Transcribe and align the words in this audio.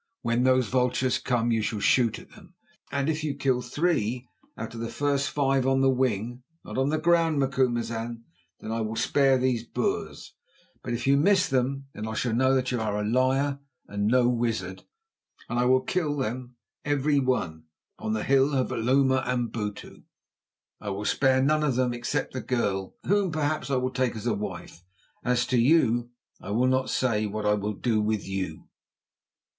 When 0.23 0.45
those 0.45 0.67
vultures 0.69 1.19
come 1.19 1.51
you 1.51 1.61
shall 1.61 1.79
shoot 1.79 2.17
at 2.17 2.31
them, 2.31 2.55
and 2.91 3.07
if 3.07 3.23
you 3.23 3.35
kill 3.35 3.61
three 3.61 4.27
out 4.57 4.73
of 4.73 4.79
the 4.79 4.89
first 4.89 5.29
five 5.29 5.67
on 5.67 5.81
the 5.81 5.91
wing—not 5.91 6.75
on 6.75 6.89
the 6.89 6.97
ground, 6.97 7.37
Macumazahn—then 7.39 8.71
I 8.71 8.81
will 8.81 8.95
spare 8.95 9.37
these 9.37 9.63
Boers. 9.63 10.33
But 10.81 10.95
if 10.95 11.05
you 11.05 11.17
miss 11.17 11.47
them, 11.47 11.85
then 11.93 12.07
I 12.07 12.15
shall 12.15 12.33
know 12.33 12.55
that 12.55 12.71
you 12.71 12.81
are 12.81 12.99
a 12.99 13.05
liar 13.07 13.59
and 13.87 14.07
no 14.07 14.27
wizard, 14.27 14.85
and 15.47 15.59
I 15.59 15.65
will 15.65 15.81
kill 15.81 16.17
them 16.17 16.55
every 16.83 17.19
one 17.19 17.65
on 17.99 18.13
the 18.13 18.23
hill 18.23 18.47
Hloma 18.47 19.23
Amabutu. 19.23 20.01
I 20.79 20.89
will 20.89 21.05
spare 21.05 21.43
none 21.43 21.61
of 21.61 21.75
them 21.75 21.93
except 21.93 22.33
the 22.33 22.41
girl, 22.41 22.95
whom 23.05 23.31
perhaps 23.31 23.69
I 23.69 23.75
will 23.75 23.91
take 23.93 24.15
as 24.15 24.25
a 24.25 24.33
wife. 24.33 24.83
As 25.23 25.45
to 25.45 25.59
you, 25.59 26.09
I 26.41 26.49
will 26.49 26.65
not 26.65 26.85
yet 26.85 26.89
say 26.89 27.25
what 27.27 27.45
I 27.45 27.53
will 27.53 27.73
do 27.73 28.01
with 28.01 28.27
you." 28.27 28.67